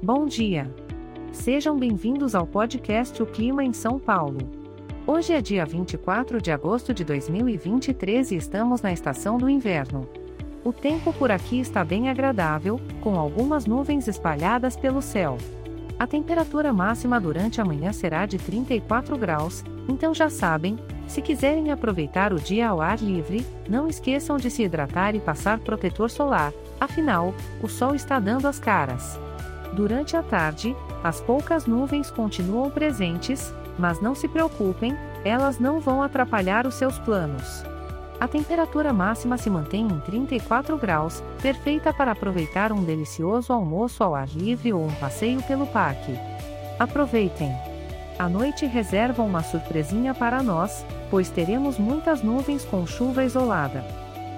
[0.00, 0.72] Bom dia.
[1.32, 4.38] Sejam bem-vindos ao podcast O Clima em São Paulo.
[5.04, 10.08] Hoje é dia 24 de agosto de 2023 e estamos na estação do inverno.
[10.62, 15.36] O tempo por aqui está bem agradável, com algumas nuvens espalhadas pelo céu.
[15.98, 20.78] A temperatura máxima durante a manhã será de 34 graus, então já sabem,
[21.08, 25.58] se quiserem aproveitar o dia ao ar livre, não esqueçam de se hidratar e passar
[25.58, 29.18] protetor solar, afinal, o sol está dando as caras.
[29.72, 36.02] Durante a tarde, as poucas nuvens continuam presentes, mas não se preocupem, elas não vão
[36.02, 37.64] atrapalhar os seus planos.
[38.20, 44.14] A temperatura máxima se mantém em 34 graus, perfeita para aproveitar um delicioso almoço ao
[44.14, 46.18] ar livre ou um passeio pelo parque.
[46.78, 47.54] Aproveitem!
[48.18, 53.84] A noite reserva uma surpresinha para nós, pois teremos muitas nuvens com chuva isolada.